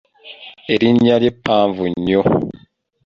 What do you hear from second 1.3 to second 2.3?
ppanvu nnyo.